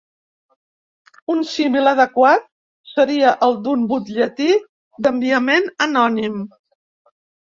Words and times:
Un 1.33 1.41
símil 1.49 1.89
adequat 1.91 2.47
seria 2.91 3.33
el 3.47 3.53
d'un 3.67 3.83
butlletí 3.91 4.47
d'enviament 5.05 5.69
anònim. 5.87 6.41